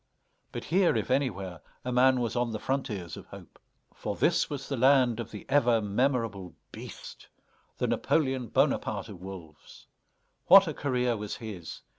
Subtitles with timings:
[0.51, 3.59] But here, if anywhere, a man was on the frontiers of hope.
[3.93, 7.27] For this was the land of the ever memorable BEAST,
[7.77, 9.85] the Napoléon Bonaparte of wolves.
[10.47, 11.81] What a career was his!